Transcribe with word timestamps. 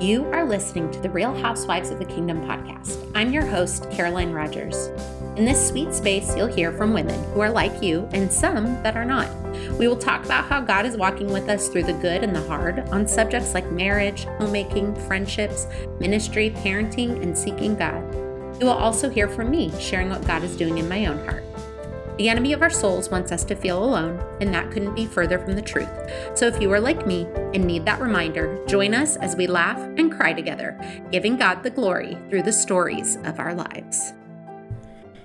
You 0.00 0.26
are 0.26 0.44
listening 0.44 0.92
to 0.92 1.00
the 1.00 1.10
Real 1.10 1.34
Housewives 1.34 1.90
of 1.90 1.98
the 1.98 2.04
Kingdom 2.04 2.40
podcast. 2.42 3.10
I'm 3.16 3.32
your 3.32 3.44
host, 3.44 3.90
Caroline 3.90 4.30
Rogers. 4.30 4.90
In 5.34 5.44
this 5.44 5.68
sweet 5.68 5.92
space, 5.92 6.36
you'll 6.36 6.46
hear 6.46 6.70
from 6.70 6.92
women 6.92 7.20
who 7.32 7.40
are 7.40 7.50
like 7.50 7.82
you 7.82 8.08
and 8.12 8.32
some 8.32 8.80
that 8.84 8.96
are 8.96 9.04
not. 9.04 9.28
We 9.72 9.88
will 9.88 9.96
talk 9.96 10.24
about 10.24 10.44
how 10.44 10.60
God 10.60 10.86
is 10.86 10.96
walking 10.96 11.32
with 11.32 11.48
us 11.48 11.66
through 11.66 11.82
the 11.82 11.94
good 11.94 12.22
and 12.22 12.32
the 12.32 12.46
hard 12.46 12.78
on 12.90 13.08
subjects 13.08 13.54
like 13.54 13.72
marriage, 13.72 14.22
homemaking, 14.38 14.94
friendships, 15.08 15.66
ministry, 15.98 16.50
parenting, 16.50 17.20
and 17.20 17.36
seeking 17.36 17.74
God. 17.74 18.00
You 18.60 18.66
will 18.66 18.74
also 18.74 19.10
hear 19.10 19.26
from 19.26 19.50
me 19.50 19.72
sharing 19.80 20.10
what 20.10 20.24
God 20.24 20.44
is 20.44 20.56
doing 20.56 20.78
in 20.78 20.88
my 20.88 21.06
own 21.06 21.18
heart. 21.26 21.42
The 22.18 22.28
enemy 22.28 22.52
of 22.52 22.62
our 22.62 22.70
souls 22.70 23.10
wants 23.10 23.30
us 23.30 23.44
to 23.44 23.54
feel 23.54 23.80
alone, 23.80 24.20
and 24.40 24.52
that 24.52 24.72
couldn't 24.72 24.96
be 24.96 25.06
further 25.06 25.38
from 25.38 25.54
the 25.54 25.62
truth. 25.62 25.88
So 26.34 26.48
if 26.48 26.60
you 26.60 26.72
are 26.72 26.80
like 26.80 27.06
me 27.06 27.28
and 27.54 27.64
need 27.64 27.84
that 27.84 28.00
reminder, 28.00 28.60
join 28.66 28.92
us 28.92 29.14
as 29.14 29.36
we 29.36 29.46
laugh 29.46 29.78
and 29.96 30.10
cry 30.10 30.32
together, 30.32 30.76
giving 31.12 31.36
God 31.36 31.62
the 31.62 31.70
glory 31.70 32.18
through 32.28 32.42
the 32.42 32.52
stories 32.52 33.18
of 33.22 33.38
our 33.38 33.54
lives. 33.54 34.14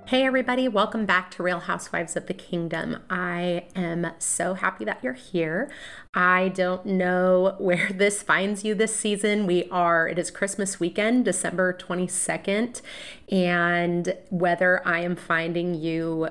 Hey, 0.06 0.24
everybody, 0.24 0.68
welcome 0.68 1.08
back 1.08 1.32
to 1.32 1.42
Real 1.42 1.62
Housewives 1.62 2.16
of 2.16 2.28
the 2.28 2.36
Kingdom. 2.36 3.02
I 3.10 3.66
am 3.76 4.12
so 4.20 4.54
happy 4.54 4.86
that 4.86 5.04
you're 5.04 5.14
here. 5.14 5.72
I 6.14 6.50
don't 6.50 6.86
know 6.86 7.56
where 7.60 7.90
this 7.92 8.22
finds 8.22 8.64
you 8.64 8.76
this 8.76 8.96
season. 8.96 9.48
We 9.48 9.68
are, 9.72 10.08
it 10.08 10.20
is 10.20 10.30
Christmas 10.30 10.80
weekend, 10.80 11.26
December 11.26 11.74
22nd, 11.74 12.84
and 13.30 14.16
whether 14.30 14.88
I 14.88 15.00
am 15.00 15.16
finding 15.16 15.74
you 15.74 16.30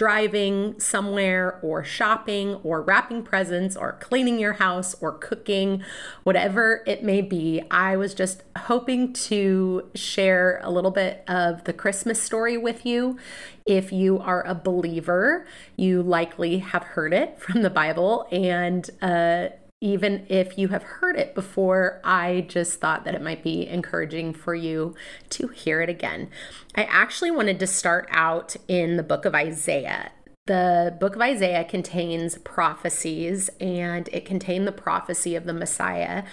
driving 0.00 0.80
somewhere 0.80 1.60
or 1.60 1.84
shopping 1.84 2.54
or 2.62 2.80
wrapping 2.80 3.22
presents 3.22 3.76
or 3.76 3.92
cleaning 4.00 4.38
your 4.38 4.54
house 4.54 4.94
or 5.02 5.12
cooking, 5.12 5.84
whatever 6.22 6.82
it 6.86 7.04
may 7.04 7.20
be. 7.20 7.62
I 7.70 7.98
was 7.98 8.14
just 8.14 8.42
hoping 8.56 9.12
to 9.12 9.90
share 9.94 10.58
a 10.64 10.70
little 10.70 10.90
bit 10.90 11.22
of 11.28 11.64
the 11.64 11.74
Christmas 11.74 12.18
story 12.22 12.56
with 12.56 12.86
you. 12.86 13.18
If 13.66 13.92
you 13.92 14.18
are 14.20 14.42
a 14.46 14.54
believer, 14.54 15.46
you 15.76 16.00
likely 16.00 16.60
have 16.60 16.82
heard 16.82 17.12
it 17.12 17.38
from 17.38 17.60
the 17.60 17.68
Bible 17.68 18.26
and 18.32 18.88
uh, 19.02 19.50
even 19.80 20.26
if 20.28 20.58
you 20.58 20.68
have 20.68 20.82
heard 20.82 21.16
it 21.16 21.34
before, 21.34 22.00
I 22.04 22.46
just 22.48 22.80
thought 22.80 23.04
that 23.04 23.14
it 23.14 23.22
might 23.22 23.42
be 23.42 23.66
encouraging 23.66 24.34
for 24.34 24.54
you 24.54 24.94
to 25.30 25.48
hear 25.48 25.80
it 25.80 25.88
again. 25.88 26.28
I 26.74 26.84
actually 26.84 27.30
wanted 27.30 27.58
to 27.60 27.66
start 27.66 28.06
out 28.10 28.56
in 28.68 28.96
the 28.96 29.02
book 29.02 29.24
of 29.24 29.34
Isaiah. 29.34 30.12
The 30.46 30.96
book 30.98 31.14
of 31.14 31.22
Isaiah 31.22 31.64
contains 31.64 32.36
prophecies 32.38 33.48
and 33.60 34.08
it 34.12 34.24
contained 34.24 34.66
the 34.66 34.72
prophecy 34.72 35.34
of 35.36 35.44
the 35.44 35.52
Messiah 35.52 36.24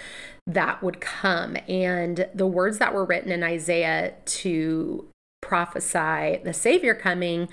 that 0.46 0.82
would 0.82 1.00
come. 1.00 1.56
And 1.68 2.26
the 2.34 2.46
words 2.46 2.78
that 2.78 2.92
were 2.92 3.04
written 3.04 3.30
in 3.30 3.42
Isaiah 3.42 4.14
to 4.24 5.08
prophesy 5.40 6.40
the 6.44 6.52
Savior 6.52 6.94
coming 6.94 7.48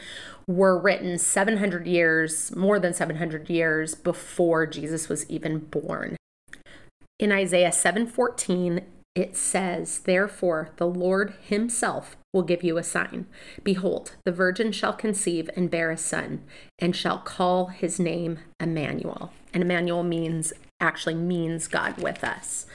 were 0.47 0.77
written 0.77 1.17
700 1.17 1.87
years, 1.87 2.55
more 2.55 2.79
than 2.79 2.93
700 2.93 3.49
years 3.49 3.95
before 3.95 4.65
Jesus 4.65 5.09
was 5.09 5.29
even 5.29 5.59
born. 5.59 6.17
In 7.19 7.31
Isaiah 7.31 7.71
7:14, 7.71 8.81
it 9.15 9.37
says, 9.37 9.99
Therefore, 9.99 10.71
the 10.75 10.87
Lord 10.87 11.33
Himself 11.41 12.17
will 12.33 12.43
give 12.43 12.63
you 12.63 12.77
a 12.77 12.83
sign. 12.83 13.27
Behold, 13.63 14.17
the 14.25 14.31
virgin 14.33 14.73
shall 14.73 14.91
conceive 14.91 15.49
and 15.55 15.71
bear 15.71 15.89
a 15.89 15.97
son, 15.97 16.43
and 16.77 16.93
shall 16.93 17.19
call 17.19 17.67
his 17.67 17.97
name 17.97 18.39
Emmanuel. 18.59 19.31
And 19.53 19.63
Emmanuel 19.63 20.03
means, 20.03 20.51
actually 20.81 21.15
means 21.15 21.69
God 21.69 22.01
with 22.01 22.25
us. 22.25 22.65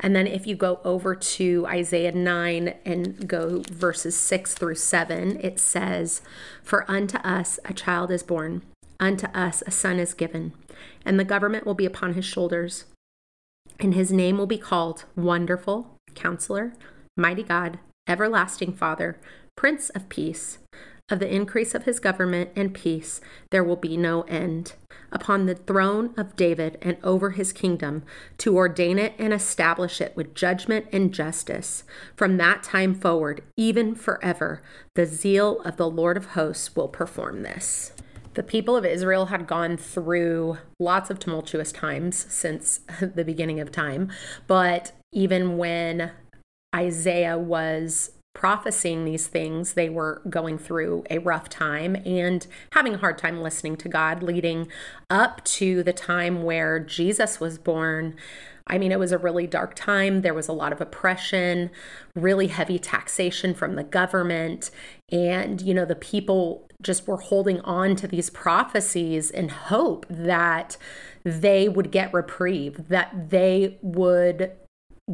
And 0.00 0.14
then 0.14 0.26
if 0.26 0.46
you 0.46 0.54
go 0.54 0.80
over 0.84 1.14
to 1.14 1.66
Isaiah 1.68 2.12
9 2.12 2.74
and 2.84 3.28
go 3.28 3.62
verses 3.70 4.16
6 4.16 4.54
through 4.54 4.74
7, 4.74 5.38
it 5.40 5.58
says, 5.58 6.20
For 6.62 6.90
unto 6.90 7.18
us 7.18 7.58
a 7.64 7.72
child 7.72 8.10
is 8.10 8.22
born, 8.22 8.62
unto 9.00 9.26
us 9.28 9.62
a 9.66 9.70
son 9.70 9.98
is 9.98 10.14
given, 10.14 10.52
and 11.04 11.18
the 11.18 11.24
government 11.24 11.64
will 11.64 11.74
be 11.74 11.86
upon 11.86 12.14
his 12.14 12.24
shoulders. 12.24 12.84
And 13.80 13.94
his 13.94 14.12
name 14.12 14.38
will 14.38 14.46
be 14.46 14.58
called 14.58 15.04
Wonderful, 15.16 15.96
Counselor, 16.14 16.72
Mighty 17.16 17.42
God, 17.42 17.78
Everlasting 18.06 18.72
Father, 18.72 19.18
Prince 19.56 19.90
of 19.90 20.08
Peace. 20.08 20.58
Of 21.08 21.20
the 21.20 21.32
increase 21.32 21.72
of 21.72 21.84
his 21.84 22.00
government 22.00 22.50
and 22.56 22.74
peace 22.74 23.20
there 23.50 23.62
will 23.62 23.76
be 23.76 23.96
no 23.96 24.22
end. 24.22 24.72
Upon 25.12 25.46
the 25.46 25.54
throne 25.54 26.12
of 26.16 26.34
David 26.34 26.78
and 26.82 26.96
over 27.04 27.30
his 27.30 27.52
kingdom, 27.52 28.02
to 28.38 28.56
ordain 28.56 28.98
it 28.98 29.14
and 29.16 29.32
establish 29.32 30.00
it 30.00 30.16
with 30.16 30.34
judgment 30.34 30.86
and 30.92 31.14
justice. 31.14 31.84
From 32.16 32.38
that 32.38 32.64
time 32.64 32.92
forward, 32.92 33.44
even 33.56 33.94
forever, 33.94 34.62
the 34.96 35.06
zeal 35.06 35.60
of 35.60 35.76
the 35.76 35.88
Lord 35.88 36.16
of 36.16 36.26
hosts 36.26 36.74
will 36.74 36.88
perform 36.88 37.42
this. 37.42 37.92
The 38.34 38.42
people 38.42 38.76
of 38.76 38.84
Israel 38.84 39.26
had 39.26 39.46
gone 39.46 39.76
through 39.76 40.58
lots 40.80 41.08
of 41.08 41.20
tumultuous 41.20 41.70
times 41.70 42.26
since 42.28 42.80
the 43.00 43.24
beginning 43.24 43.60
of 43.60 43.70
time, 43.70 44.10
but 44.48 44.90
even 45.12 45.56
when 45.56 46.10
Isaiah 46.74 47.38
was 47.38 48.10
prophesying 48.36 49.06
these 49.06 49.28
things, 49.28 49.72
they 49.72 49.88
were 49.88 50.20
going 50.28 50.58
through 50.58 51.02
a 51.08 51.16
rough 51.16 51.48
time 51.48 51.96
and 52.04 52.46
having 52.72 52.92
a 52.92 52.98
hard 52.98 53.16
time 53.16 53.40
listening 53.40 53.76
to 53.76 53.88
God, 53.88 54.22
leading 54.22 54.68
up 55.08 55.42
to 55.44 55.82
the 55.82 55.94
time 55.94 56.42
where 56.42 56.78
Jesus 56.78 57.40
was 57.40 57.56
born. 57.56 58.14
I 58.66 58.76
mean, 58.76 58.92
it 58.92 58.98
was 58.98 59.10
a 59.10 59.16
really 59.16 59.46
dark 59.46 59.74
time. 59.74 60.20
There 60.20 60.34
was 60.34 60.48
a 60.48 60.52
lot 60.52 60.70
of 60.70 60.82
oppression, 60.82 61.70
really 62.14 62.48
heavy 62.48 62.78
taxation 62.78 63.54
from 63.54 63.74
the 63.74 63.84
government. 63.84 64.70
And, 65.10 65.62
you 65.62 65.72
know, 65.72 65.86
the 65.86 65.94
people 65.96 66.68
just 66.82 67.08
were 67.08 67.16
holding 67.16 67.62
on 67.62 67.96
to 67.96 68.06
these 68.06 68.28
prophecies 68.28 69.30
in 69.30 69.48
hope 69.48 70.04
that 70.10 70.76
they 71.24 71.70
would 71.70 71.90
get 71.90 72.12
reprieve, 72.12 72.88
that 72.88 73.30
they 73.30 73.78
would 73.80 74.52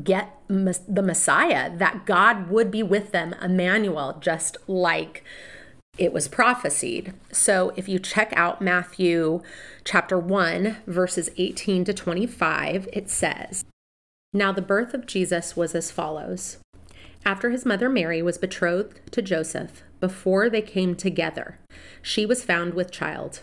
get 0.01 0.39
the 0.49 1.03
Messiah, 1.03 1.77
that 1.77 2.07
God 2.07 2.49
would 2.49 2.71
be 2.71 2.83
with 2.83 3.13
them, 3.13 3.35
Emmanuel, 3.43 4.19
just 4.21 4.57
like 4.67 5.23
it 5.99 6.13
was 6.13 6.29
prophesied. 6.29 7.13
So 7.31 7.73
if 7.77 7.89
you 7.89 7.99
check 7.99 8.33
out 8.35 8.63
Matthew 8.63 9.43
chapter 9.85 10.19
1, 10.19 10.79
verses 10.87 11.31
18 11.37 11.85
to 11.85 11.93
25, 11.93 12.89
it 12.93 13.11
says, 13.11 13.65
Now 14.33 14.53
the 14.53 14.63
birth 14.63 14.95
of 14.95 15.07
Jesus 15.07 15.57
was 15.57 15.75
as 15.75 15.91
follows. 15.91 16.57
After 17.25 17.51
his 17.51 17.67
mother 17.67 17.89
Mary 17.89 18.23
was 18.23 18.39
betrothed 18.39 19.01
to 19.13 19.23
Joseph, 19.23 19.83
before 20.01 20.49
they 20.49 20.63
came 20.63 20.97
together, 20.97 21.59
she 22.01 22.27
was 22.27 22.43
found 22.43 22.75
with 22.75 22.91
child 22.91 23.43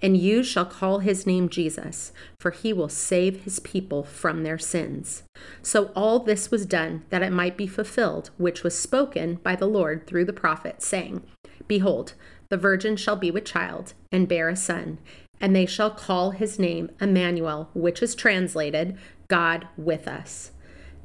and 0.00 0.16
you 0.16 0.42
shall 0.42 0.64
call 0.64 1.00
his 1.00 1.26
name 1.26 1.48
Jesus, 1.48 2.12
for 2.38 2.50
he 2.50 2.72
will 2.72 2.88
save 2.88 3.42
his 3.42 3.58
people 3.60 4.04
from 4.04 4.42
their 4.42 4.58
sins. 4.58 5.24
So 5.62 5.90
all 5.96 6.20
this 6.20 6.50
was 6.50 6.66
done 6.66 7.04
that 7.10 7.22
it 7.22 7.32
might 7.32 7.56
be 7.56 7.66
fulfilled, 7.66 8.30
which 8.38 8.62
was 8.62 8.78
spoken 8.78 9.36
by 9.36 9.56
the 9.56 9.66
Lord 9.66 10.06
through 10.06 10.26
the 10.26 10.32
prophet, 10.32 10.82
saying, 10.82 11.22
Behold, 11.66 12.14
the 12.48 12.56
virgin 12.56 12.96
shall 12.96 13.16
be 13.16 13.30
with 13.30 13.44
child, 13.44 13.94
and 14.12 14.28
bear 14.28 14.48
a 14.48 14.56
son, 14.56 14.98
and 15.40 15.54
they 15.54 15.66
shall 15.66 15.90
call 15.90 16.30
his 16.30 16.58
name 16.58 16.90
Emmanuel, 17.00 17.70
which 17.74 18.02
is 18.02 18.14
translated, 18.14 18.96
God 19.28 19.68
with 19.76 20.08
us. 20.08 20.52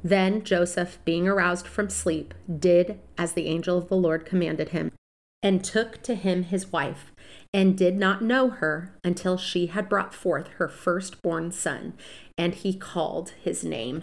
Then 0.02 0.42
Joseph, 0.44 0.98
being 1.04 1.26
aroused 1.26 1.66
from 1.66 1.88
sleep, 1.88 2.34
did 2.58 3.00
as 3.16 3.32
the 3.32 3.46
angel 3.46 3.78
of 3.78 3.88
the 3.88 3.96
Lord 3.96 4.26
commanded 4.26 4.70
him, 4.70 4.92
and 5.42 5.64
took 5.64 6.02
to 6.02 6.14
him 6.14 6.44
his 6.44 6.72
wife 6.72 7.13
and 7.54 7.78
did 7.78 7.96
not 7.96 8.20
know 8.20 8.50
her 8.50 8.92
until 9.04 9.38
she 9.38 9.66
had 9.66 9.88
brought 9.88 10.12
forth 10.12 10.48
her 10.56 10.66
firstborn 10.66 11.52
son, 11.52 11.94
and 12.36 12.56
he 12.56 12.74
called 12.74 13.30
his 13.40 13.62
name 13.62 14.02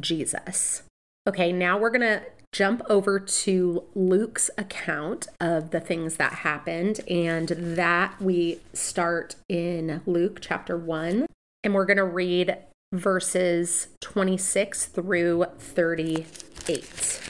Jesus. 0.00 0.82
Okay, 1.28 1.52
now 1.52 1.76
we're 1.76 1.90
going 1.90 2.00
to 2.00 2.22
jump 2.52 2.80
over 2.88 3.20
to 3.20 3.84
Luke's 3.94 4.48
account 4.56 5.28
of 5.38 5.72
the 5.72 5.80
things 5.80 6.16
that 6.16 6.32
happened, 6.32 7.00
and 7.06 7.48
that 7.76 8.18
we 8.18 8.60
start 8.72 9.36
in 9.46 10.00
Luke 10.06 10.38
chapter 10.40 10.78
1, 10.78 11.26
and 11.62 11.74
we're 11.74 11.84
going 11.84 11.98
to 11.98 12.04
read 12.04 12.56
verses 12.94 13.88
26 14.00 14.86
through 14.86 15.44
38. 15.58 17.20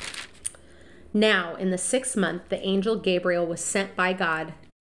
Now, 1.13 1.57
in 1.57 1.71
the 1.71 1.79
sixth 1.79 2.17
month, 2.17 2.51
the 2.51 2.65
angel 2.65 2.95
Gabriel 2.95 3.47
was 3.47 3.65
sent 3.65 3.97
by 3.97 4.13
God 4.13 4.53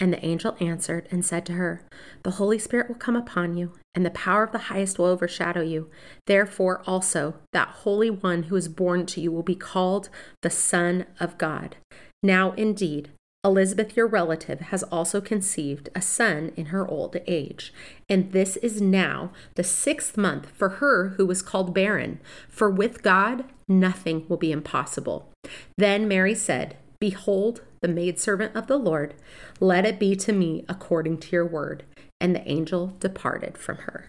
And 0.00 0.12
the 0.12 0.24
angel 0.24 0.56
answered 0.60 1.06
and 1.10 1.24
said 1.24 1.46
to 1.46 1.52
her, 1.52 1.86
The 2.24 2.32
Holy 2.32 2.58
Spirit 2.58 2.88
will 2.88 2.96
come 2.96 3.14
upon 3.14 3.56
you, 3.56 3.74
and 3.94 4.04
the 4.04 4.10
power 4.10 4.42
of 4.42 4.50
the 4.50 4.58
highest 4.58 4.98
will 4.98 5.06
overshadow 5.06 5.62
you. 5.62 5.88
Therefore, 6.26 6.82
also, 6.86 7.34
that 7.52 7.68
Holy 7.68 8.10
One 8.10 8.44
who 8.44 8.56
is 8.56 8.68
born 8.68 9.06
to 9.06 9.20
you 9.20 9.30
will 9.30 9.44
be 9.44 9.54
called 9.54 10.08
the 10.42 10.50
Son 10.50 11.06
of 11.20 11.38
God. 11.38 11.76
Now, 12.22 12.52
indeed, 12.52 13.10
Elizabeth, 13.44 13.94
your 13.94 14.06
relative, 14.06 14.60
has 14.60 14.82
also 14.84 15.20
conceived 15.20 15.90
a 15.94 16.00
son 16.00 16.50
in 16.56 16.66
her 16.66 16.88
old 16.88 17.18
age. 17.26 17.74
And 18.08 18.32
this 18.32 18.56
is 18.56 18.80
now 18.80 19.32
the 19.54 19.62
sixth 19.62 20.16
month 20.16 20.48
for 20.48 20.70
her 20.70 21.10
who 21.10 21.26
was 21.26 21.42
called 21.42 21.74
barren. 21.74 22.20
For 22.48 22.70
with 22.70 23.02
God, 23.02 23.44
nothing 23.68 24.24
will 24.28 24.38
be 24.38 24.50
impossible. 24.50 25.30
Then 25.76 26.08
Mary 26.08 26.34
said, 26.34 26.78
Behold, 26.98 27.60
the 27.84 27.88
maidservant 27.88 28.56
of 28.56 28.66
the 28.66 28.78
Lord, 28.78 29.12
let 29.60 29.84
it 29.84 29.98
be 29.98 30.16
to 30.16 30.32
me 30.32 30.64
according 30.70 31.18
to 31.18 31.36
your 31.36 31.44
word. 31.44 31.84
And 32.18 32.34
the 32.34 32.48
angel 32.48 32.94
departed 32.98 33.58
from 33.58 33.76
her. 33.76 34.08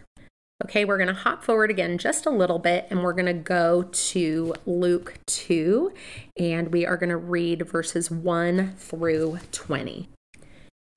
Okay, 0.63 0.86
we're 0.86 0.98
going 0.98 1.10
to 1.10 1.13
hop 1.13 1.44
forward 1.44 1.69
again 1.69 1.98
just 1.98 2.25
a 2.25 2.30
little 2.30 2.57
bit 2.57 2.88
and 2.89 3.04
we're 3.04 3.12
going 3.12 3.25
to 3.25 3.33
go 3.33 3.83
to 3.92 4.54
Luke 4.66 5.19
2 5.27 5.92
and 6.39 6.72
we 6.72 6.86
are 6.86 6.95
going 6.95 7.10
to 7.10 7.18
read 7.18 7.68
verses 7.68 8.10
1 8.10 8.75
through 8.77 9.39
20. 9.51 10.07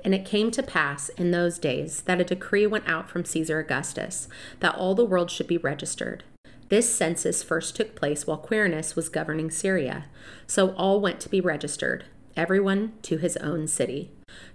And 0.04 0.14
it 0.14 0.24
came 0.24 0.52
to 0.52 0.62
pass 0.62 1.08
in 1.08 1.32
those 1.32 1.58
days 1.58 2.02
that 2.02 2.20
a 2.20 2.24
decree 2.24 2.68
went 2.68 2.88
out 2.88 3.10
from 3.10 3.24
Caesar 3.24 3.58
Augustus 3.58 4.28
that 4.60 4.76
all 4.76 4.94
the 4.94 5.04
world 5.04 5.32
should 5.32 5.48
be 5.48 5.58
registered. 5.58 6.22
This 6.68 6.94
census 6.94 7.42
first 7.42 7.74
took 7.74 7.96
place 7.96 8.24
while 8.24 8.38
Quirinus 8.38 8.94
was 8.94 9.08
governing 9.08 9.50
Syria. 9.50 10.04
So 10.46 10.70
all 10.74 11.00
went 11.00 11.18
to 11.20 11.28
be 11.28 11.40
registered, 11.40 12.04
everyone 12.38 12.92
to 13.02 13.18
his 13.18 13.36
own 13.38 13.66
city. 13.66 14.12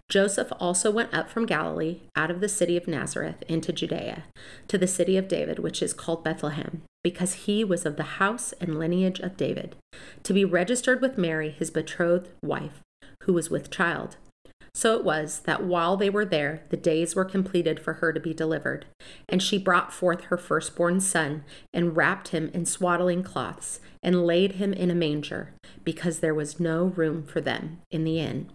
Joseph 0.09 0.51
also 0.59 0.89
went 0.89 1.13
up 1.13 1.29
from 1.29 1.45
Galilee, 1.45 1.99
out 2.15 2.31
of 2.31 2.39
the 2.39 2.47
city 2.47 2.77
of 2.77 2.87
Nazareth, 2.87 3.43
into 3.49 3.73
Judea, 3.73 4.23
to 4.69 4.77
the 4.77 4.87
city 4.87 5.17
of 5.17 5.27
David, 5.27 5.59
which 5.59 5.83
is 5.83 5.93
called 5.93 6.23
Bethlehem, 6.23 6.81
because 7.03 7.33
he 7.33 7.63
was 7.63 7.85
of 7.85 7.97
the 7.97 8.03
house 8.03 8.53
and 8.61 8.79
lineage 8.79 9.19
of 9.19 9.35
David, 9.35 9.75
to 10.23 10.33
be 10.33 10.45
registered 10.45 11.01
with 11.01 11.17
Mary, 11.17 11.49
his 11.51 11.69
betrothed 11.69 12.29
wife, 12.41 12.79
who 13.23 13.33
was 13.33 13.49
with 13.49 13.69
child. 13.69 14.15
So 14.75 14.97
it 14.97 15.03
was 15.03 15.39
that 15.41 15.63
while 15.63 15.97
they 15.97 16.09
were 16.09 16.25
there, 16.25 16.63
the 16.69 16.77
days 16.77 17.15
were 17.15 17.25
completed 17.25 17.79
for 17.79 17.93
her 17.93 18.11
to 18.11 18.19
be 18.19 18.33
delivered. 18.33 18.85
And 19.29 19.41
she 19.41 19.57
brought 19.57 19.93
forth 19.93 20.25
her 20.25 20.37
firstborn 20.37 20.99
son, 20.99 21.43
and 21.71 21.95
wrapped 21.95 22.29
him 22.29 22.49
in 22.53 22.65
swaddling 22.65 23.23
cloths, 23.23 23.79
and 24.01 24.25
laid 24.25 24.53
him 24.53 24.73
in 24.73 24.89
a 24.89 24.95
manger, 24.95 25.53
because 25.83 26.19
there 26.19 26.33
was 26.33 26.59
no 26.59 26.85
room 26.85 27.23
for 27.23 27.39
them 27.39 27.81
in 27.91 28.03
the 28.03 28.19
inn. 28.19 28.49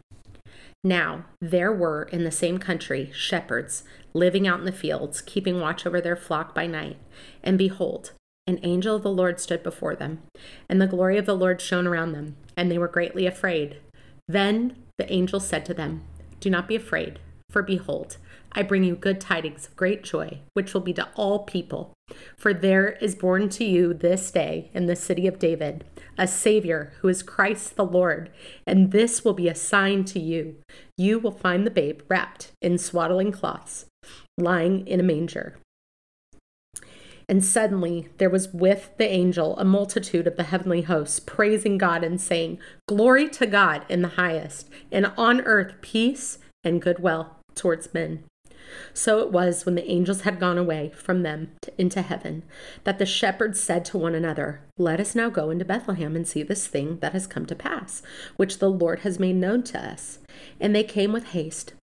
Now 0.85 1.25
there 1.41 1.73
were 1.73 2.05
in 2.05 2.25
the 2.25 2.31
same 2.33 2.59
country 2.59 3.11
shepherds 3.13 3.85
living 4.13 4.47
out 4.47 4.59
in 4.59 4.65
the 4.65 4.73
fields, 4.73 5.21
keeping 5.21 5.61
watch 5.61 5.87
over 5.87 6.01
their 6.01 6.17
flock 6.17 6.55
by 6.55 6.67
night. 6.67 6.99
And 7.43 7.57
behold, 7.59 8.13
an 8.47 8.59
angel 8.63 8.97
of 8.97 9.03
the 9.03 9.11
Lord 9.11 9.41
stood 9.41 9.63
before 9.63 9.95
them, 9.95 10.23
and 10.69 10.81
the 10.81 10.87
glory 10.87 11.19
of 11.19 11.27
the 11.27 11.37
Lord 11.37 11.61
shone 11.61 11.87
around 11.87 12.13
them, 12.13 12.37
and 12.57 12.71
they 12.71 12.79
were 12.79 12.89
greatly 12.89 13.27
afraid. 13.27 13.79
Then 14.27 14.77
the 14.99 15.11
angel 15.13 15.41
said 15.41 15.65
to 15.67 15.75
them, 15.75 16.03
Do 16.41 16.51
not 16.51 16.69
be 16.69 16.77
afraid, 16.77 17.21
for 17.51 17.63
behold, 17.63 18.19
I 18.53 18.63
bring 18.63 18.85
you 18.85 18.97
good 18.97 19.21
tidings 19.21 19.67
of 19.67 19.77
great 19.77 20.03
joy, 20.03 20.41
which 20.55 20.75
will 20.75 20.81
be 20.81 20.93
to 20.95 21.09
all 21.15 21.41
people. 21.41 21.93
For 22.37 22.55
there 22.55 22.93
is 23.01 23.15
born 23.15 23.49
to 23.51 23.65
you 23.65 23.95
this 23.95 24.31
day 24.31 24.71
in 24.73 24.87
the 24.87 24.97
city 24.97 25.27
of 25.27 25.39
David 25.39 25.85
a 26.19 26.27
Savior 26.27 26.93
who 26.99 27.09
is 27.09 27.23
Christ 27.23 27.77
the 27.77 27.85
Lord, 27.85 28.31
and 28.67 28.91
this 28.91 29.25
will 29.25 29.35
be 29.35 29.49
a 29.49 29.55
sign 29.55 30.05
to 30.07 30.19
you. 30.19 30.57
You 30.97 31.21
will 31.21 31.31
find 31.31 31.65
the 31.65 31.71
babe 31.71 32.01
wrapped 32.09 32.51
in 32.61 32.77
swaddling 32.77 33.31
cloths, 33.31 33.87
lying 34.37 34.87
in 34.87 34.99
a 34.99 35.05
manger. 35.05 35.59
And 37.29 37.45
suddenly 37.45 38.09
there 38.17 38.31
was 38.31 38.49
with 38.49 38.91
the 38.97 39.07
angel 39.07 39.57
a 39.59 39.65
multitude 39.65 40.27
of 40.27 40.37
the 40.37 40.45
heavenly 40.45 40.83
hosts, 40.83 41.21
praising 41.21 41.77
God 41.77 42.03
and 42.03 42.21
saying, 42.21 42.59
Glory 42.87 43.29
to 43.31 43.47
God 43.47 43.85
in 43.89 44.01
the 44.01 44.09
highest, 44.09 44.71
and 44.91 45.13
on 45.17 45.43
earth 45.43 45.75
peace 45.83 46.39
and 46.65 46.81
goodwill 46.81 47.37
towards 47.55 47.93
men. 47.93 48.25
So 48.93 49.21
it 49.21 49.31
was 49.31 49.65
when 49.65 49.75
the 49.75 49.91
angels 49.91 50.23
had 50.23 50.41
gone 50.41 50.59
away 50.59 50.91
from 50.95 51.23
them 51.23 51.53
to, 51.63 51.73
into 51.79 52.03
heaven 52.03 52.45
that 52.85 52.99
the 52.99 53.07
shepherds 53.07 53.61
said 53.61 53.85
to 53.87 53.99
one 53.99 54.15
another, 54.15 54.61
Let 54.79 55.01
us 55.01 55.15
now 55.15 55.31
go 55.31 55.51
into 55.51 55.65
Bethlehem 55.65 56.17
and 56.17 56.27
see 56.27 56.43
this 56.43 56.67
thing 56.67 56.99
that 56.99 57.13
has 57.13 57.27
come 57.27 57.47
to 57.47 57.55
pass, 57.55 58.03
which 58.37 58.59
the 58.59 58.71
Lord 58.71 59.01
has 59.01 59.19
made 59.19 59.37
known 59.37 59.63
to 59.65 59.79
us. 59.79 60.19
And 60.61 60.75
they 60.75 60.85
came 60.85 61.13
with 61.13 61.29
haste 61.29 61.73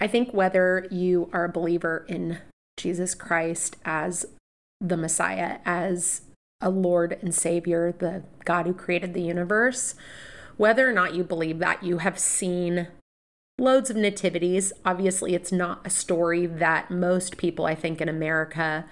I 0.00 0.06
think 0.06 0.32
whether 0.32 0.86
you 0.90 1.30
are 1.32 1.44
a 1.44 1.52
believer 1.52 2.04
in 2.08 2.38
Jesus 2.76 3.14
Christ 3.14 3.76
as 3.84 4.26
the 4.80 4.96
Messiah, 4.96 5.58
as 5.64 6.22
a 6.60 6.70
Lord 6.70 7.18
and 7.22 7.34
Savior, 7.34 7.92
the 7.92 8.24
God 8.44 8.66
who 8.66 8.74
created 8.74 9.14
the 9.14 9.22
universe, 9.22 9.94
whether 10.56 10.88
or 10.88 10.92
not 10.92 11.14
you 11.14 11.24
believe 11.24 11.58
that, 11.58 11.82
you 11.82 11.98
have 11.98 12.18
seen 12.18 12.88
loads 13.58 13.90
of 13.90 13.96
nativities. 13.96 14.72
Obviously, 14.84 15.34
it's 15.34 15.52
not 15.52 15.86
a 15.86 15.90
story 15.90 16.46
that 16.46 16.90
most 16.90 17.36
people, 17.36 17.66
I 17.66 17.74
think, 17.74 18.00
in 18.00 18.08
America 18.08 18.86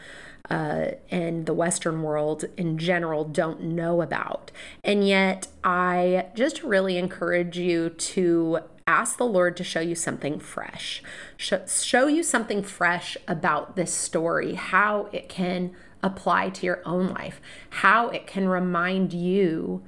uh, 0.51 0.93
and 1.11 1.47
the 1.47 1.55
Western 1.55 2.03
world 2.03 2.45
in 2.57 2.77
general 2.77 3.25
don't 3.25 3.63
know 3.63 4.03
about. 4.03 4.51
And 4.83 5.07
yet, 5.07 5.49
I 5.63 6.27
just 6.35 6.63
really 6.63 6.99
encourage 6.99 7.59
you 7.59 7.91
to 7.91 8.61
ask 8.87 9.17
the 9.17 9.27
Lord 9.27 9.57
to 9.57 9.65
show 9.65 9.81
you 9.81 9.95
something 9.95 10.39
fresh, 10.39 11.03
show 11.37 12.07
you 12.07 12.23
something 12.23 12.63
fresh 12.63 13.17
about 13.27 13.77
this 13.77 13.93
story, 13.93 14.55
how 14.55 15.09
it 15.13 15.29
can 15.29 15.73
apply 16.03 16.51
to 16.51 16.67
your 16.67 16.83
own 16.85 17.09
life, 17.09 17.41
how 17.71 18.09
it 18.09 18.27
can 18.27 18.47
remind 18.49 19.13
you 19.13 19.83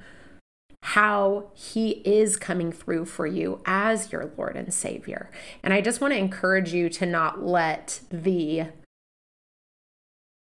how 0.81 1.51
he 1.53 2.01
is 2.05 2.37
coming 2.37 2.71
through 2.71 3.05
for 3.05 3.27
you 3.27 3.61
as 3.65 4.11
your 4.11 4.31
Lord 4.37 4.55
and 4.55 4.73
Savior. 4.73 5.29
And 5.61 5.73
I 5.73 5.81
just 5.81 6.01
want 6.01 6.13
to 6.13 6.17
encourage 6.17 6.73
you 6.73 6.89
to 6.89 7.05
not 7.05 7.43
let 7.43 7.99
the 8.09 8.67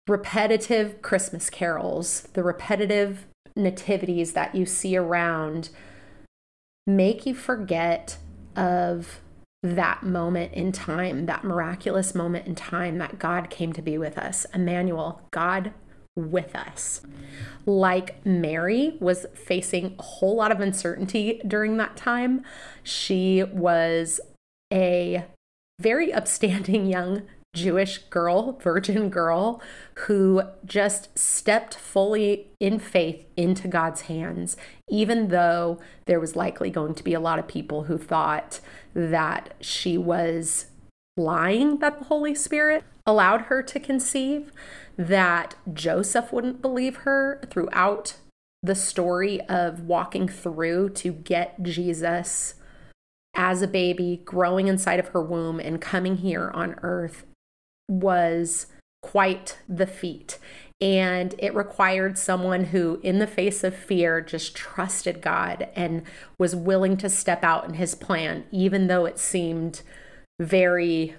repetitive 0.07 1.03
Christmas 1.03 1.51
carols, 1.51 2.29
the 2.35 2.43
repetitive 2.43 3.27
nativities 3.57 4.35
that 4.35 4.55
you 4.55 4.67
see 4.67 4.97
around 4.97 5.71
make 6.87 7.27
you 7.27 7.35
forget 7.35 8.19
of 8.57 9.21
that 9.63 10.03
moment 10.03 10.53
in 10.53 10.73
time, 10.73 11.27
that 11.27 11.45
miraculous 11.45 12.15
moment 12.15 12.47
in 12.47 12.55
time 12.55 12.99
that 12.99 13.19
God 13.19 13.51
came 13.51 13.73
to 13.73 13.83
be 13.83 13.99
with 13.99 14.19
us. 14.19 14.47
Emmanuel, 14.55 15.23
God 15.31 15.73
with 16.15 16.55
us. 16.57 17.03
Like 17.67 18.25
Mary 18.25 18.97
was 19.01 19.27
facing 19.35 19.97
a 19.99 20.03
whole 20.03 20.37
lot 20.37 20.51
of 20.51 20.61
uncertainty 20.61 21.41
during 21.47 21.77
that 21.77 21.97
time, 21.97 22.43
she 22.83 23.43
was 23.45 24.21
a 24.73 25.25
very 25.81 26.13
upstanding 26.13 26.87
young 26.91 27.23
Jewish 27.57 27.99
girl, 28.11 28.53
virgin 28.53 29.09
girl, 29.09 29.61
who 30.01 30.43
just 30.65 31.19
stepped 31.19 31.75
fully 31.75 32.49
in 32.61 32.79
faith 32.79 33.25
into 33.37 33.67
God's 33.67 34.03
hands, 34.03 34.57
even 34.89 35.29
though 35.29 35.81
there 36.05 36.21
was 36.21 36.37
likely 36.37 36.71
going 36.71 36.95
to 36.95 37.03
be 37.03 37.15
a 37.15 37.21
lot 37.21 37.39
of 37.39 37.49
people 37.49 37.85
who 37.85 37.97
thought 37.99 38.61
that 38.95 39.55
she 39.61 39.97
was 39.97 40.67
lying 41.17 41.79
that 41.79 41.99
the 41.99 42.05
Holy 42.05 42.35
Spirit 42.35 42.85
allowed 43.07 43.43
her 43.43 43.63
to 43.63 43.81
conceive, 43.81 44.53
that 44.99 45.55
Joseph 45.73 46.33
wouldn't 46.33 46.61
believe 46.61 46.97
her 46.97 47.41
throughout 47.51 48.17
the 48.63 48.75
story 48.75 49.41
of 49.49 49.81
walking 49.81 50.29
through 50.29 50.91
to 50.91 51.13
get 51.13 51.63
Jesus 51.63 52.55
as 53.35 53.63
a 53.63 53.69
baby, 53.69 54.21
growing 54.25 54.67
inside 54.67 54.99
of 54.99 55.09
her 55.09 55.23
womb, 55.23 55.61
and 55.61 55.81
coming 55.81 56.17
here 56.17 56.51
on 56.53 56.75
earth 56.83 57.25
was 57.88 58.66
quite 59.02 59.59
the 59.69 59.87
feat. 59.87 60.38
And 60.81 61.35
it 61.38 61.55
required 61.55 62.19
someone 62.19 62.64
who, 62.66 63.00
in 63.02 63.19
the 63.19 63.26
face 63.26 63.64
of 63.64 63.75
fear, 63.75 64.21
just 64.21 64.55
trusted 64.55 65.23
God 65.23 65.69
and 65.75 66.02
was 66.38 66.55
willing 66.55 66.99
to 66.99 67.09
step 67.09 67.43
out 67.43 67.66
in 67.66 67.75
his 67.75 67.95
plan, 67.95 68.45
even 68.50 68.87
though 68.87 69.07
it 69.07 69.19
seemed 69.19 69.83
very 70.38 71.14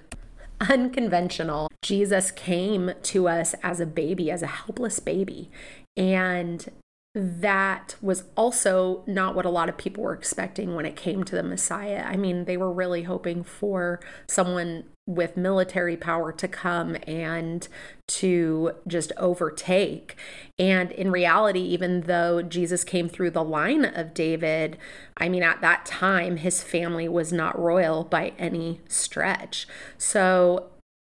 unconventional. 0.61 1.69
Jesus 1.81 2.29
came 2.29 2.91
to 3.03 3.27
us 3.27 3.55
as 3.63 3.79
a 3.79 3.85
baby, 3.87 4.29
as 4.29 4.43
a 4.43 4.47
helpless 4.47 4.99
baby. 4.99 5.49
And 5.95 6.69
that 7.15 7.95
was 7.99 8.25
also 8.35 9.03
not 9.07 9.33
what 9.33 9.45
a 9.45 9.49
lot 9.49 9.69
of 9.69 9.77
people 9.77 10.03
were 10.03 10.13
expecting 10.13 10.75
when 10.75 10.85
it 10.85 10.95
came 10.95 11.23
to 11.23 11.35
the 11.35 11.41
Messiah. 11.41 12.03
I 12.05 12.15
mean, 12.15 12.45
they 12.45 12.57
were 12.57 12.71
really 12.71 13.03
hoping 13.03 13.43
for 13.43 13.99
someone 14.27 14.83
with 15.07 15.37
military 15.37 15.97
power 15.97 16.31
to 16.33 16.47
come 16.47 16.97
and 17.07 17.67
to 18.07 18.73
just 18.85 19.11
overtake. 19.17 20.15
And 20.59 20.91
in 20.91 21.09
reality, 21.09 21.61
even 21.61 22.01
though 22.01 22.41
Jesus 22.41 22.83
came 22.83 23.09
through 23.09 23.31
the 23.31 23.43
line 23.43 23.85
of 23.85 24.13
David, 24.13 24.77
I 25.15 25.29
mean, 25.29 25.43
at 25.43 25.61
that 25.61 25.85
time, 25.85 26.37
his 26.37 26.61
family 26.61 27.07
was 27.07 27.31
not 27.31 27.57
royal 27.57 28.03
by 28.03 28.33
any 28.37 28.81
stretch. 28.87 29.67
So 29.97 30.69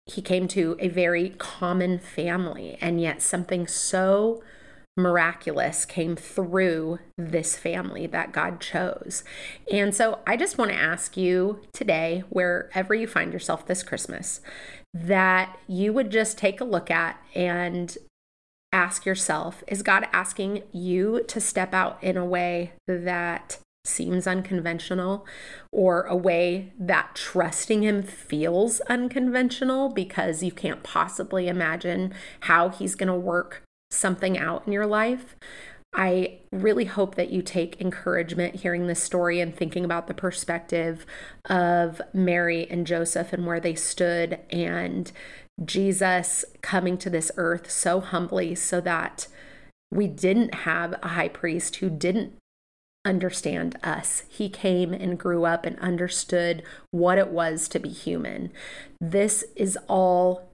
he 0.06 0.22
came 0.22 0.48
to 0.50 0.76
a 0.80 0.90
very 0.90 1.30
common 1.38 1.98
family, 1.98 2.78
and 2.82 3.02
yet 3.02 3.22
something 3.22 3.68
so 3.68 4.44
miraculous 4.98 5.86
came 5.86 6.16
through 6.16 7.00
this 7.18 7.56
family 7.56 8.08
that 8.08 8.32
God 8.32 8.60
chose. 8.60 9.24
And 9.72 9.94
so 9.94 10.20
I 10.26 10.36
just 10.36 10.58
want 10.58 10.72
to 10.72 10.78
ask 10.78 11.16
you 11.16 11.62
today, 11.72 12.24
wherever 12.30 12.94
you 12.96 13.08
find 13.08 13.32
yourself 13.32 13.66
this 13.66 13.84
Christmas, 13.84 14.42
that 14.94 15.58
you 15.68 15.94
would 15.94 16.12
just 16.12 16.38
take 16.38 16.60
a 16.60 16.66
look 16.66 16.90
at 16.90 17.22
and 17.36 17.96
ask 18.74 19.06
yourself 19.06 19.64
is 19.68 19.82
God 19.82 20.08
asking 20.12 20.64
you 20.74 21.24
to 21.28 21.40
step 21.40 21.74
out 21.74 22.04
in 22.04 22.18
a 22.18 22.26
way 22.26 22.74
that 22.86 23.60
seems 23.86 24.28
unconventional 24.28 25.26
or 25.72 26.04
a 26.04 26.16
way 26.16 26.74
that 26.78 27.16
trusting 27.16 27.84
him 27.84 28.04
feels 28.04 28.82
unconventional 28.82 29.90
because 29.90 30.44
you 30.44 30.52
can't 30.52 30.84
possibly 30.84 31.48
imagine 31.48 32.14
how 32.42 32.68
he's 32.68 32.96
going 32.96 33.08
to 33.08 33.16
work 33.16 33.64
something 33.92 34.38
out 34.38 34.64
in 34.66 34.74
your 34.74 34.86
life. 34.86 35.36
I 35.94 36.40
really 36.52 36.86
hope 36.86 37.16
that 37.16 37.32
you 37.32 37.42
take 37.42 37.82
encouragement 37.82 38.56
hearing 38.56 38.88
this 38.88 39.02
story 39.02 39.40
and 39.40 39.56
thinking 39.56 39.86
about 39.86 40.08
the 40.08 40.14
perspective 40.14 41.06
of 41.46 42.02
Mary 42.14 42.70
and 42.70 42.86
Joseph 42.86 43.34
and 43.34 43.46
where 43.46 43.60
they 43.60 43.76
stood 43.76 44.40
and 44.50 45.12
Jesus 45.64 46.46
coming 46.62 46.98
to 47.00 47.10
this 47.10 47.32
earth 47.38 47.72
so 47.72 48.00
humbly 48.00 48.54
so 48.54 48.80
that 48.82 49.28
we 49.92 50.08
didn't 50.08 50.54
have 50.54 50.94
a 51.02 51.10
high 51.10 51.30
priest 51.30 51.78
who 51.78 51.90
didn't 51.90 52.34
understand 53.06 53.78
us. 53.82 54.24
He 54.30 54.50
came 54.50 54.94
and 54.94 55.18
grew 55.18 55.46
up 55.46 55.66
and 55.66 55.80
understood 55.80 56.62
what 56.92 57.18
it 57.18 57.30
was 57.30 57.68
to 57.70 57.80
be 57.80 57.90
human. 57.90 58.52
This 59.00 59.46
is 59.56 59.78
all 59.88 60.52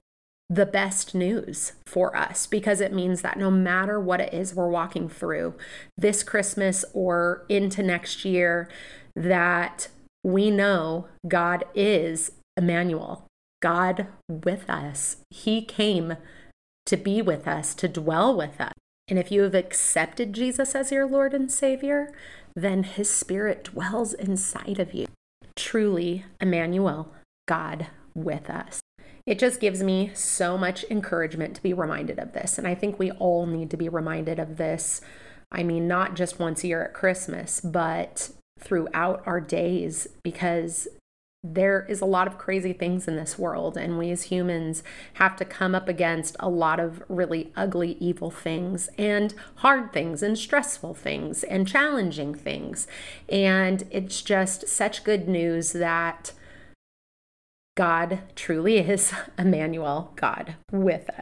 the 0.50 0.66
best 0.66 1.14
news 1.14 1.72
for 1.86 2.16
us 2.16 2.46
because 2.46 2.80
it 2.80 2.92
means 2.92 3.22
that 3.22 3.38
no 3.38 3.50
matter 3.50 3.98
what 3.98 4.20
it 4.20 4.32
is 4.34 4.54
we're 4.54 4.68
walking 4.68 5.08
through 5.08 5.54
this 5.96 6.22
Christmas 6.22 6.84
or 6.92 7.46
into 7.48 7.82
next 7.82 8.24
year, 8.24 8.68
that 9.16 9.88
we 10.22 10.50
know 10.50 11.08
God 11.26 11.64
is 11.74 12.32
Emmanuel, 12.56 13.26
God 13.62 14.06
with 14.28 14.68
us. 14.68 15.16
He 15.30 15.64
came 15.64 16.16
to 16.86 16.96
be 16.96 17.22
with 17.22 17.48
us, 17.48 17.74
to 17.76 17.88
dwell 17.88 18.36
with 18.36 18.60
us. 18.60 18.72
And 19.08 19.18
if 19.18 19.30
you 19.30 19.42
have 19.42 19.54
accepted 19.54 20.32
Jesus 20.32 20.74
as 20.74 20.92
your 20.92 21.06
Lord 21.06 21.34
and 21.34 21.50
Savior, 21.50 22.12
then 22.54 22.84
His 22.84 23.10
Spirit 23.10 23.64
dwells 23.64 24.14
inside 24.14 24.78
of 24.78 24.94
you. 24.94 25.06
Truly, 25.56 26.24
Emmanuel, 26.40 27.12
God 27.46 27.88
with 28.14 28.48
us 28.48 28.80
it 29.26 29.38
just 29.38 29.60
gives 29.60 29.82
me 29.82 30.10
so 30.14 30.58
much 30.58 30.84
encouragement 30.90 31.56
to 31.56 31.62
be 31.62 31.72
reminded 31.72 32.18
of 32.18 32.32
this. 32.32 32.58
And 32.58 32.66
I 32.66 32.74
think 32.74 32.98
we 32.98 33.10
all 33.12 33.46
need 33.46 33.70
to 33.70 33.76
be 33.76 33.88
reminded 33.88 34.38
of 34.38 34.56
this. 34.56 35.00
I 35.50 35.62
mean, 35.62 35.88
not 35.88 36.14
just 36.14 36.38
once 36.38 36.62
a 36.62 36.68
year 36.68 36.84
at 36.84 36.94
Christmas, 36.94 37.60
but 37.60 38.30
throughout 38.58 39.22
our 39.26 39.40
days, 39.40 40.08
because 40.22 40.88
there 41.46 41.84
is 41.90 42.00
a 42.00 42.06
lot 42.06 42.26
of 42.26 42.38
crazy 42.38 42.72
things 42.72 43.06
in 43.06 43.16
this 43.16 43.38
world, 43.38 43.76
and 43.76 43.98
we 43.98 44.10
as 44.10 44.24
humans 44.24 44.82
have 45.14 45.36
to 45.36 45.44
come 45.44 45.74
up 45.74 45.88
against 45.88 46.36
a 46.40 46.48
lot 46.48 46.80
of 46.80 47.02
really 47.08 47.52
ugly, 47.54 47.98
evil 48.00 48.30
things, 48.30 48.88
and 48.96 49.34
hard 49.56 49.92
things, 49.92 50.22
and 50.22 50.38
stressful 50.38 50.94
things, 50.94 51.44
and 51.44 51.68
challenging 51.68 52.34
things. 52.34 52.86
And 53.28 53.84
it's 53.90 54.22
just 54.22 54.68
such 54.68 55.04
good 55.04 55.28
news 55.28 55.72
that 55.72 56.32
God 57.74 58.20
truly 58.36 58.78
is 58.78 59.12
Emmanuel, 59.38 60.12
God 60.16 60.56
with 60.70 61.10
us. 61.10 61.20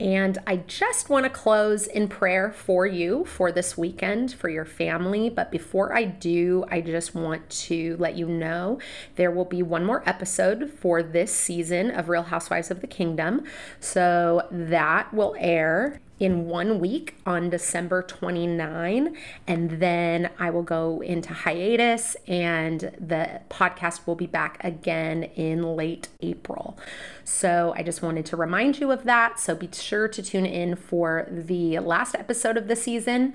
And 0.00 0.38
I 0.44 0.56
just 0.56 1.08
want 1.08 1.24
to 1.24 1.30
close 1.30 1.86
in 1.86 2.08
prayer 2.08 2.52
for 2.52 2.84
you 2.84 3.24
for 3.24 3.52
this 3.52 3.78
weekend, 3.78 4.34
for 4.34 4.48
your 4.48 4.64
family. 4.64 5.30
But 5.30 5.52
before 5.52 5.96
I 5.96 6.04
do, 6.04 6.64
I 6.68 6.80
just 6.80 7.14
want 7.14 7.48
to 7.50 7.96
let 7.98 8.16
you 8.16 8.26
know 8.26 8.80
there 9.14 9.30
will 9.30 9.44
be 9.44 9.62
one 9.62 9.84
more 9.84 10.02
episode 10.04 10.68
for 10.68 11.00
this 11.02 11.32
season 11.32 11.92
of 11.92 12.08
Real 12.08 12.24
Housewives 12.24 12.72
of 12.72 12.80
the 12.80 12.88
Kingdom. 12.88 13.44
So 13.78 14.48
that 14.50 15.14
will 15.14 15.36
air 15.38 16.00
in 16.20 16.46
one 16.46 16.78
week 16.78 17.16
on 17.26 17.50
December 17.50 18.02
29. 18.02 19.16
And 19.46 19.70
then 19.80 20.30
I 20.38 20.50
will 20.50 20.62
go 20.62 21.00
into 21.00 21.34
hiatus 21.34 22.16
and 22.28 22.80
the 22.98 23.40
podcast 23.50 24.06
will 24.06 24.14
be 24.14 24.26
back 24.26 24.62
again 24.62 25.24
in 25.24 25.62
late 25.76 26.08
April. 26.20 26.78
So 27.24 27.74
I 27.76 27.82
just 27.82 28.02
wanted 28.02 28.26
to 28.26 28.36
remind 28.36 28.78
you 28.78 28.92
of 28.92 29.04
that. 29.04 29.40
So 29.40 29.54
be 29.54 29.68
sure 29.72 30.06
to 30.08 30.22
tune 30.22 30.46
in 30.46 30.76
for 30.76 31.26
the 31.30 31.78
last 31.80 32.14
episode 32.14 32.56
of 32.56 32.68
the 32.68 32.76
season. 32.76 33.34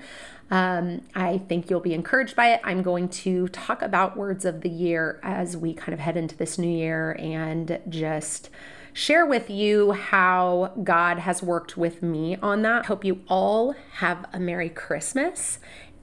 Um, 0.50 1.02
I 1.14 1.38
think 1.38 1.70
you'll 1.70 1.80
be 1.80 1.94
encouraged 1.94 2.34
by 2.34 2.52
it. 2.54 2.60
I'm 2.64 2.82
going 2.82 3.08
to 3.08 3.46
talk 3.48 3.82
about 3.82 4.16
words 4.16 4.44
of 4.44 4.62
the 4.62 4.68
year 4.68 5.20
as 5.22 5.56
we 5.56 5.74
kind 5.74 5.92
of 5.92 6.00
head 6.00 6.16
into 6.16 6.36
this 6.36 6.58
new 6.58 6.68
year 6.68 7.16
and 7.20 7.78
just 7.88 8.50
share 8.92 9.26
with 9.26 9.50
you 9.50 9.92
how 9.92 10.72
God 10.82 11.18
has 11.18 11.42
worked 11.42 11.76
with 11.76 12.02
me 12.02 12.36
on 12.36 12.62
that. 12.62 12.86
Hope 12.86 13.04
you 13.04 13.22
all 13.28 13.74
have 13.94 14.26
a 14.32 14.40
Merry 14.40 14.68
Christmas 14.68 15.58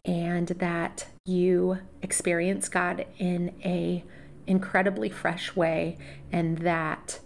and 0.06 0.48
that 0.48 1.08
you 1.26 1.80
experience 2.02 2.70
God 2.70 3.06
in 3.18 3.54
a 3.64 4.04
incredibly 4.46 5.10
fresh 5.10 5.56
way 5.56 5.98
and 6.32 6.60
that 6.60 7.20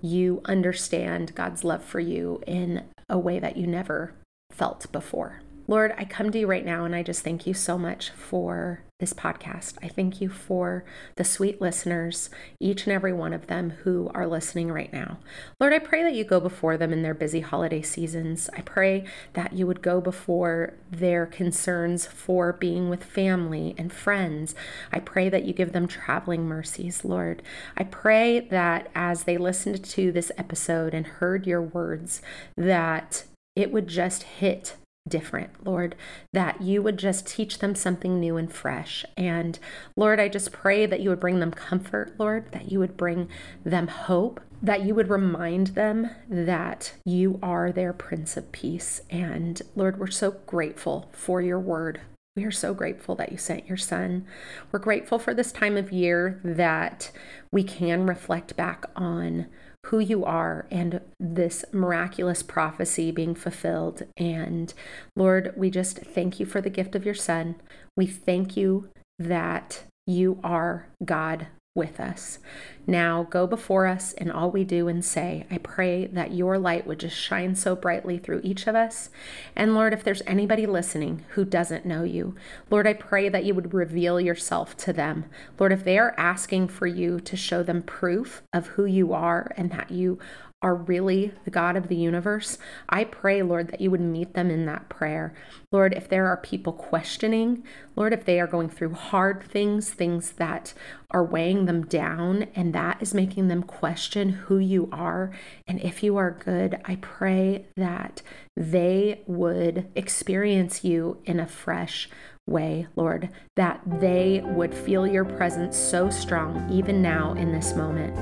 you 0.00 0.40
understand 0.44 1.34
God's 1.34 1.64
love 1.64 1.82
for 1.82 1.98
you 1.98 2.40
in 2.46 2.84
a 3.08 3.18
way 3.18 3.40
that 3.40 3.56
you 3.56 3.66
never 3.66 4.14
felt 4.52 4.90
before. 4.92 5.40
Lord, 5.70 5.94
I 5.98 6.06
come 6.06 6.30
to 6.30 6.38
you 6.38 6.46
right 6.46 6.64
now 6.64 6.86
and 6.86 6.94
I 6.94 7.02
just 7.02 7.22
thank 7.22 7.46
you 7.46 7.52
so 7.52 7.76
much 7.76 8.08
for 8.08 8.80
this 9.00 9.12
podcast. 9.12 9.74
I 9.82 9.88
thank 9.88 10.18
you 10.18 10.30
for 10.30 10.82
the 11.16 11.24
sweet 11.24 11.60
listeners, 11.60 12.30
each 12.58 12.86
and 12.86 12.92
every 12.94 13.12
one 13.12 13.34
of 13.34 13.48
them 13.48 13.70
who 13.82 14.10
are 14.14 14.26
listening 14.26 14.72
right 14.72 14.90
now. 14.90 15.18
Lord, 15.60 15.74
I 15.74 15.78
pray 15.78 16.02
that 16.02 16.14
you 16.14 16.24
go 16.24 16.40
before 16.40 16.78
them 16.78 16.90
in 16.90 17.02
their 17.02 17.12
busy 17.12 17.40
holiday 17.40 17.82
seasons. 17.82 18.48
I 18.56 18.62
pray 18.62 19.04
that 19.34 19.52
you 19.52 19.66
would 19.66 19.82
go 19.82 20.00
before 20.00 20.72
their 20.90 21.26
concerns 21.26 22.06
for 22.06 22.54
being 22.54 22.88
with 22.88 23.04
family 23.04 23.74
and 23.76 23.92
friends. 23.92 24.54
I 24.90 25.00
pray 25.00 25.28
that 25.28 25.44
you 25.44 25.52
give 25.52 25.72
them 25.72 25.86
traveling 25.86 26.46
mercies, 26.46 27.04
Lord. 27.04 27.42
I 27.76 27.84
pray 27.84 28.40
that 28.40 28.88
as 28.94 29.24
they 29.24 29.36
listened 29.36 29.84
to 29.84 30.12
this 30.12 30.32
episode 30.38 30.94
and 30.94 31.06
heard 31.06 31.46
your 31.46 31.60
words, 31.60 32.22
that 32.56 33.24
it 33.54 33.70
would 33.70 33.86
just 33.86 34.22
hit 34.22 34.74
different, 35.08 35.66
Lord, 35.66 35.94
that 36.32 36.62
you 36.62 36.82
would 36.82 36.98
just 36.98 37.26
teach 37.26 37.58
them 37.58 37.74
something 37.74 38.20
new 38.20 38.36
and 38.36 38.52
fresh. 38.52 39.04
And 39.16 39.58
Lord, 39.96 40.20
I 40.20 40.28
just 40.28 40.52
pray 40.52 40.86
that 40.86 41.00
you 41.00 41.10
would 41.10 41.20
bring 41.20 41.40
them 41.40 41.50
comfort, 41.50 42.14
Lord, 42.18 42.52
that 42.52 42.70
you 42.70 42.78
would 42.78 42.96
bring 42.96 43.28
them 43.64 43.88
hope, 43.88 44.40
that 44.62 44.82
you 44.82 44.94
would 44.94 45.08
remind 45.08 45.68
them 45.68 46.10
that 46.28 46.92
you 47.04 47.38
are 47.42 47.72
their 47.72 47.92
Prince 47.92 48.36
of 48.36 48.50
Peace. 48.52 49.00
And 49.10 49.60
Lord, 49.74 49.98
we're 49.98 50.08
so 50.08 50.32
grateful 50.46 51.08
for 51.12 51.40
your 51.40 51.60
word. 51.60 52.00
We 52.36 52.44
are 52.44 52.52
so 52.52 52.72
grateful 52.72 53.16
that 53.16 53.32
you 53.32 53.38
sent 53.38 53.66
your 53.66 53.76
son. 53.76 54.24
We're 54.70 54.78
grateful 54.78 55.18
for 55.18 55.34
this 55.34 55.50
time 55.50 55.76
of 55.76 55.90
year 55.90 56.40
that 56.44 57.10
we 57.50 57.64
can 57.64 58.06
reflect 58.06 58.56
back 58.56 58.84
on 58.94 59.46
who 59.86 59.98
you 59.98 60.24
are 60.24 60.66
and 60.70 61.00
this 61.18 61.64
miraculous 61.72 62.42
prophecy 62.42 63.10
being 63.10 63.34
fulfilled. 63.34 64.02
And 64.16 64.72
Lord, 65.16 65.54
we 65.56 65.70
just 65.70 65.98
thank 65.98 66.38
you 66.38 66.46
for 66.46 66.60
the 66.60 66.70
gift 66.70 66.94
of 66.94 67.04
your 67.04 67.14
Son. 67.14 67.56
We 67.96 68.06
thank 68.06 68.56
you 68.56 68.90
that 69.18 69.84
you 70.06 70.40
are 70.44 70.88
God 71.04 71.48
with 71.78 71.98
us. 71.98 72.38
Now 72.86 73.26
go 73.30 73.46
before 73.46 73.86
us 73.86 74.12
in 74.12 74.30
all 74.30 74.50
we 74.50 74.64
do 74.64 74.88
and 74.88 75.04
say. 75.04 75.46
I 75.50 75.58
pray 75.58 76.06
that 76.06 76.32
your 76.32 76.58
light 76.58 76.86
would 76.86 77.00
just 77.00 77.16
shine 77.16 77.54
so 77.54 77.76
brightly 77.76 78.18
through 78.18 78.40
each 78.42 78.66
of 78.66 78.74
us. 78.74 79.10
And 79.54 79.74
Lord, 79.74 79.92
if 79.92 80.02
there's 80.02 80.22
anybody 80.26 80.66
listening 80.66 81.24
who 81.30 81.44
doesn't 81.44 81.84
know 81.84 82.02
you, 82.02 82.34
Lord, 82.70 82.86
I 82.86 82.94
pray 82.94 83.28
that 83.28 83.44
you 83.44 83.54
would 83.54 83.74
reveal 83.74 84.18
yourself 84.20 84.76
to 84.78 84.92
them. 84.92 85.26
Lord, 85.58 85.72
if 85.72 85.84
they 85.84 85.98
are 85.98 86.14
asking 86.16 86.68
for 86.68 86.86
you 86.86 87.20
to 87.20 87.36
show 87.36 87.62
them 87.62 87.82
proof 87.82 88.42
of 88.52 88.68
who 88.68 88.86
you 88.86 89.12
are 89.12 89.52
and 89.56 89.70
that 89.70 89.90
you 89.90 90.18
are 90.60 90.74
really 90.74 91.32
the 91.44 91.50
God 91.50 91.76
of 91.76 91.88
the 91.88 91.96
universe, 91.96 92.58
I 92.88 93.04
pray, 93.04 93.42
Lord, 93.42 93.68
that 93.68 93.80
you 93.80 93.90
would 93.90 94.00
meet 94.00 94.34
them 94.34 94.50
in 94.50 94.66
that 94.66 94.88
prayer. 94.88 95.34
Lord, 95.70 95.94
if 95.94 96.08
there 96.08 96.26
are 96.26 96.36
people 96.36 96.72
questioning, 96.72 97.62
Lord, 97.94 98.12
if 98.12 98.24
they 98.24 98.40
are 98.40 98.46
going 98.46 98.68
through 98.68 98.94
hard 98.94 99.44
things, 99.44 99.90
things 99.90 100.32
that 100.32 100.74
are 101.10 101.24
weighing 101.24 101.66
them 101.66 101.86
down, 101.86 102.48
and 102.54 102.74
that 102.74 103.00
is 103.00 103.14
making 103.14 103.48
them 103.48 103.62
question 103.62 104.30
who 104.30 104.58
you 104.58 104.88
are 104.92 105.30
and 105.66 105.80
if 105.80 106.02
you 106.02 106.16
are 106.16 106.30
good, 106.30 106.80
I 106.84 106.96
pray 106.96 107.66
that 107.76 108.22
they 108.56 109.22
would 109.26 109.90
experience 109.94 110.84
you 110.84 111.18
in 111.24 111.38
a 111.38 111.46
fresh 111.46 112.08
way, 112.48 112.86
Lord, 112.96 113.28
that 113.56 113.80
they 114.00 114.42
would 114.44 114.74
feel 114.74 115.06
your 115.06 115.24
presence 115.24 115.76
so 115.76 116.10
strong 116.10 116.68
even 116.70 117.02
now 117.02 117.34
in 117.34 117.52
this 117.52 117.74
moment. 117.74 118.16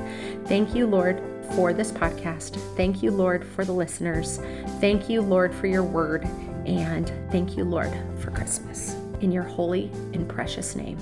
Thank 0.46 0.74
you, 0.74 0.86
Lord, 0.86 1.22
for 1.54 1.72
this 1.72 1.92
podcast. 1.92 2.56
Thank 2.76 3.02
you, 3.02 3.10
Lord, 3.10 3.44
for 3.44 3.64
the 3.64 3.72
listeners. 3.72 4.38
Thank 4.80 5.08
you, 5.08 5.22
Lord, 5.22 5.54
for 5.54 5.66
your 5.66 5.84
word. 5.84 6.24
And 6.66 7.10
thank 7.30 7.56
you, 7.56 7.64
Lord, 7.64 7.92
for 8.18 8.30
Christmas. 8.32 8.94
In 9.20 9.30
your 9.30 9.44
holy 9.44 9.90
and 10.12 10.28
precious 10.28 10.74
name. 10.74 10.98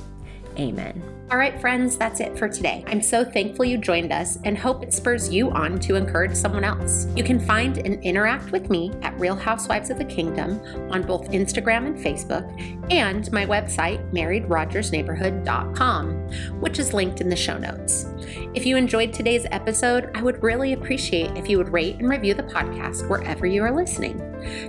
Amen. 0.59 1.15
All 1.31 1.39
right, 1.39 1.59
friends, 1.59 1.97
that's 1.97 2.21
it 2.21 2.39
for 2.39 2.49
today. 2.49 2.85
I'm 2.87 3.01
so 3.01 3.25
thankful 3.25 3.65
you 3.65 3.79
joined 3.79 4.13
us 4.13 4.39
and 4.45 4.59
hope 4.59 4.83
it 4.83 4.93
spurs 4.93 5.33
you 5.33 5.51
on 5.51 5.79
to 5.81 5.95
encourage 5.95 6.37
someone 6.37 6.65
else. 6.65 7.07
You 7.17 7.25
can 7.25 7.41
find 7.41 7.79
and 7.79 8.05
interact 8.05 8.53
with 8.53 8.69
me 8.69 8.93
at 9.03 9.19
Real 9.19 9.35
Housewives 9.35 9.89
of 9.89 9.97
the 9.97 10.05
Kingdom 10.05 10.61
on 10.93 11.01
both 11.03 11.31
Instagram 11.31 11.87
and 11.87 11.97
Facebook, 11.97 12.45
and 12.93 13.33
my 13.33 13.47
website, 13.47 14.07
marriedrogersneighborhood.com, 14.13 16.61
which 16.61 16.79
is 16.79 16.93
linked 16.93 17.23
in 17.23 17.31
the 17.31 17.37
show 17.37 17.57
notes. 17.57 18.05
If 18.53 18.67
you 18.67 18.77
enjoyed 18.77 19.15
today's 19.15 19.47
episode, 19.51 20.11
I 20.15 20.23
would 20.23 20.43
really 20.43 20.75
appreciate 20.75 21.35
if 21.39 21.49
you 21.49 21.57
would 21.57 21.73
rate 21.73 21.97
and 21.97 22.07
review 22.09 22.35
the 22.35 22.43
podcast 22.43 23.09
wherever 23.09 23.47
you 23.47 23.63
are 23.65 23.75
listening. 23.75 24.21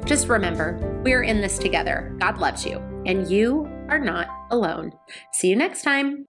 Just 0.06 0.30
remember, 0.30 1.02
we 1.04 1.12
are 1.14 1.24
in 1.24 1.42
this 1.42 1.58
together. 1.60 2.16
God 2.18 2.38
loves 2.40 2.66
you, 2.66 2.78
and 3.06 3.30
you 3.30 3.70
are 3.90 4.00
not 4.00 4.28
alone. 4.52 4.92
See 5.34 5.50
you 5.50 5.56
next 5.56 5.84
time. 5.84 6.28